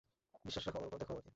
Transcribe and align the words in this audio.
বিশ্বাস 0.45 0.63
রাখো 0.65 0.77
আমার 0.77 0.87
উপর, 0.87 0.99
দেখো 0.99 1.13
আমাকে। 1.13 1.29